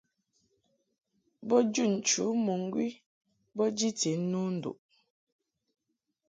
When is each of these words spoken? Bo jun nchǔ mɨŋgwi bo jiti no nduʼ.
Bo 1.47 1.55
jun 1.73 1.91
nchǔ 1.99 2.23
mɨŋgwi 2.45 2.87
bo 3.55 3.63
jiti 3.77 4.11
no 4.31 4.41
nduʼ. 4.55 4.77